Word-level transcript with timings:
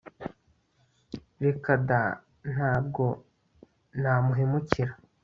reka 1.43 1.71
da 1.89 2.01
Ntabwo 2.53 3.03
namuhemukira» 4.01 4.93